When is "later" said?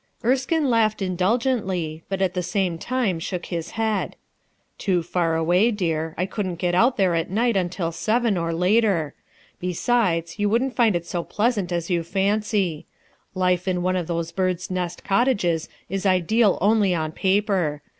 8.51-9.13